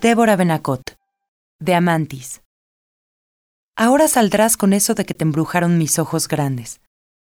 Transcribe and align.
Débora 0.00 0.34
Benacot, 0.34 0.96
de 1.58 1.74
Amantis. 1.74 2.40
Ahora 3.76 4.08
saldrás 4.08 4.56
con 4.56 4.72
eso 4.72 4.94
de 4.94 5.04
que 5.04 5.12
te 5.12 5.24
embrujaron 5.24 5.76
mis 5.76 5.98
ojos 5.98 6.26
grandes, 6.26 6.80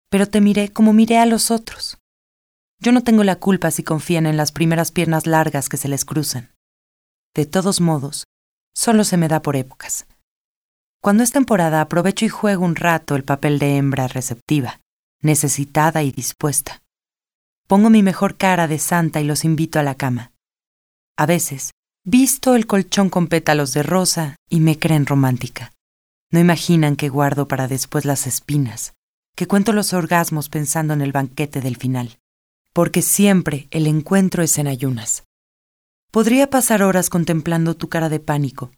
pero 0.10 0.28
te 0.28 0.40
miré 0.40 0.72
como 0.72 0.94
miré 0.94 1.18
a 1.18 1.26
los 1.26 1.52
otros. 1.52 1.98
Yo 2.80 2.94
no 2.94 3.04
tengo 3.04 3.26
la 3.26 3.36
culpa 3.36 3.70
si 3.72 3.84
confían 3.84 4.26
en 4.26 4.38
las 4.38 4.54
primeras 4.54 4.94
piernas 4.94 5.28
largas 5.28 5.68
que 5.68 5.76
se 5.76 5.90
les 5.90 6.06
cruzan. 6.06 6.56
De 7.36 7.46
todos 7.46 7.82
modos, 7.82 8.24
solo 8.74 9.04
se 9.04 9.18
me 9.18 9.28
da 9.28 9.42
por 9.42 9.58
épocas. 9.58 10.08
Cuando 11.02 11.24
es 11.24 11.34
temporada 11.34 11.82
aprovecho 11.82 12.24
y 12.24 12.30
juego 12.30 12.64
un 12.64 12.78
rato 12.78 13.18
el 13.18 13.26
papel 13.26 13.60
de 13.60 13.76
hembra 13.76 14.08
receptiva, 14.08 14.80
necesitada 15.22 16.02
y 16.04 16.14
dispuesta. 16.14 16.82
Pongo 17.68 17.90
mi 17.90 18.04
mejor 18.04 18.38
cara 18.38 18.70
de 18.70 18.80
santa 18.80 19.20
y 19.20 19.26
los 19.26 19.44
invito 19.44 19.80
a 19.80 19.84
la 19.84 19.96
cama. 19.96 20.32
A 21.18 21.26
veces, 21.26 21.72
visto 22.10 22.56
el 22.56 22.66
colchón 22.66 23.12
con 23.12 23.28
pétalos 23.28 23.72
de 23.74 23.84
rosa 23.84 24.36
y 24.50 24.62
me 24.62 24.80
creen 24.80 25.06
romántica. 25.06 25.72
No 26.32 26.40
imaginan 26.40 26.96
que 26.96 27.08
guardo 27.08 27.48
para 27.48 27.68
después 27.68 28.04
las 28.04 28.26
espinas, 28.26 28.94
que 29.36 29.48
cuento 29.48 29.74
los 29.74 29.94
orgasmos 29.94 30.50
pensando 30.50 30.96
en 30.96 31.02
el 31.02 31.12
banquete 31.12 31.62
del 31.62 31.78
final, 31.78 32.18
porque 32.74 33.04
siempre 33.04 33.68
el 33.70 33.86
encuentro 33.86 34.42
es 34.42 34.58
en 34.58 34.68
ayunas. 34.68 35.24
Podría 36.12 36.50
pasar 36.50 36.82
horas 36.82 37.12
contemplando 37.12 37.76
tu 37.76 37.90
cara 37.90 38.10
de 38.10 38.20
pánico, 38.20 38.72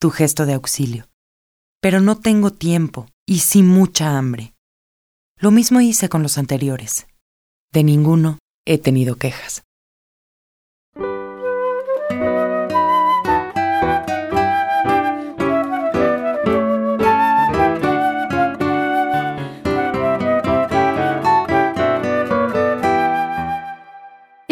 tu 0.00 0.10
gesto 0.10 0.44
de 0.44 0.54
auxilio, 0.54 1.08
pero 1.80 2.00
no 2.00 2.18
tengo 2.18 2.52
tiempo 2.52 3.06
y 3.26 3.40
sí 3.40 3.62
mucha 3.62 4.18
hambre. 4.18 4.54
Lo 5.38 5.52
mismo 5.52 5.80
hice 5.80 6.08
con 6.08 6.24
los 6.24 6.36
anteriores. 6.36 7.06
De 7.72 7.84
ninguno 7.84 8.38
he 8.64 8.78
tenido 8.78 9.16
quejas. 9.16 9.62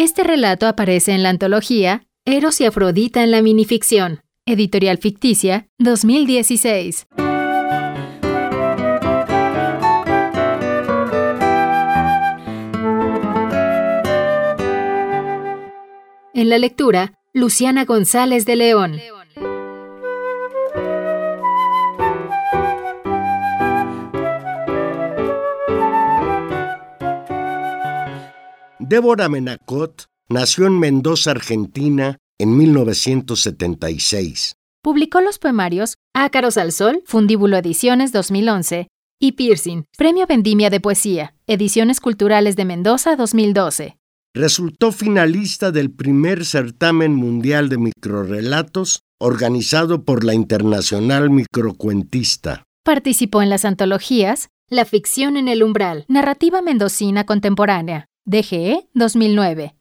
Este 0.01 0.23
relato 0.23 0.65
aparece 0.65 1.11
en 1.11 1.21
la 1.21 1.29
antología 1.29 2.07
Eros 2.25 2.59
y 2.59 2.65
Afrodita 2.65 3.21
en 3.21 3.29
la 3.29 3.43
minificción, 3.43 4.21
editorial 4.47 4.97
ficticia, 4.97 5.67
2016. 5.77 7.05
En 16.33 16.49
la 16.49 16.57
lectura, 16.57 17.13
Luciana 17.31 17.85
González 17.85 18.47
de 18.47 18.55
León. 18.55 18.99
Débora 28.91 29.29
Menacot 29.29 30.07
nació 30.27 30.67
en 30.67 30.77
Mendoza, 30.77 31.31
Argentina, 31.31 32.17
en 32.37 32.57
1976. 32.57 34.55
Publicó 34.83 35.21
los 35.21 35.39
poemarios 35.39 35.95
Ácaros 36.13 36.57
al 36.57 36.73
Sol, 36.73 37.01
Fundíbulo 37.05 37.55
Ediciones 37.55 38.11
2011, 38.11 38.89
y 39.17 39.31
Piercing, 39.31 39.85
Premio 39.97 40.27
Vendimia 40.27 40.69
de 40.69 40.81
Poesía, 40.81 41.35
Ediciones 41.47 42.01
Culturales 42.01 42.57
de 42.57 42.65
Mendoza 42.65 43.15
2012. 43.15 43.95
Resultó 44.33 44.91
finalista 44.91 45.71
del 45.71 45.89
primer 45.89 46.43
certamen 46.43 47.15
mundial 47.15 47.69
de 47.69 47.77
microrelatos 47.77 49.03
organizado 49.21 50.03
por 50.03 50.25
la 50.25 50.33
Internacional 50.33 51.29
Microcuentista. 51.29 52.63
Participó 52.83 53.41
en 53.41 53.49
las 53.49 53.63
antologías 53.63 54.49
La 54.67 54.83
ficción 54.83 55.37
en 55.37 55.47
el 55.47 55.63
umbral, 55.63 56.03
Narrativa 56.09 56.61
Mendocina 56.61 57.25
Contemporánea, 57.25 58.07
DGE 58.25 58.87
2009. 58.93 59.73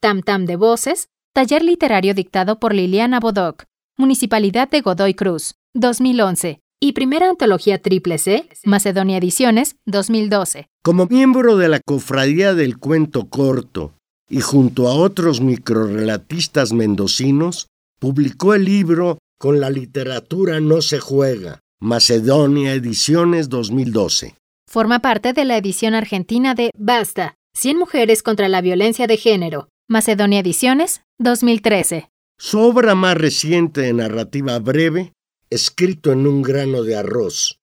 Tam 0.00 0.20
Tam 0.22 0.44
de 0.44 0.56
Voces, 0.56 1.08
taller 1.32 1.62
literario 1.62 2.12
dictado 2.12 2.60
por 2.60 2.74
Liliana 2.74 3.18
Bodoc, 3.18 3.64
Municipalidad 3.96 4.68
de 4.68 4.82
Godoy 4.82 5.14
Cruz, 5.14 5.54
2011. 5.74 6.60
Y 6.80 6.92
primera 6.92 7.30
antología 7.30 7.80
triple 7.80 8.18
C, 8.18 8.48
Macedonia 8.64 9.16
Ediciones, 9.16 9.76
2012. 9.86 10.68
Como 10.82 11.06
miembro 11.06 11.56
de 11.56 11.68
la 11.68 11.80
Cofradía 11.80 12.54
del 12.54 12.78
Cuento 12.78 13.28
Corto 13.28 13.94
y 14.28 14.42
junto 14.42 14.86
a 14.88 14.94
otros 14.94 15.40
microrelatistas 15.40 16.72
mendocinos, 16.72 17.68
publicó 17.98 18.54
el 18.54 18.66
libro 18.66 19.18
Con 19.40 19.60
la 19.60 19.70
literatura 19.70 20.60
no 20.60 20.82
se 20.82 21.00
juega, 21.00 21.60
Macedonia 21.80 22.74
Ediciones 22.74 23.48
2012. 23.48 24.34
Forma 24.68 25.00
parte 25.00 25.32
de 25.32 25.46
la 25.46 25.56
edición 25.56 25.94
argentina 25.94 26.54
de 26.54 26.70
Basta, 26.76 27.37
100 27.58 27.76
mujeres 27.76 28.22
contra 28.22 28.48
la 28.48 28.60
violencia 28.60 29.08
de 29.08 29.16
género, 29.16 29.68
Macedonia 29.88 30.38
Ediciones, 30.38 31.02
2013. 31.18 32.08
Su 32.38 32.60
obra 32.60 32.94
más 32.94 33.16
reciente 33.16 33.80
de 33.80 33.92
narrativa 33.92 34.56
breve, 34.60 35.12
Escrito 35.50 36.12
en 36.12 36.28
un 36.28 36.42
grano 36.42 36.84
de 36.84 36.94
arroz, 36.94 37.58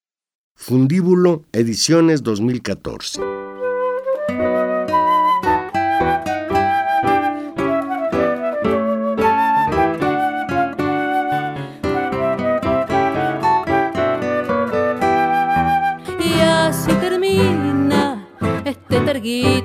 Fundíbulo 0.53 1.45
Ediciones 1.53 2.23
2014. 2.23 3.21
Y 16.19 16.39
así 16.41 16.91
termina 16.99 18.27
este 18.65 18.99
terguito. 18.99 19.64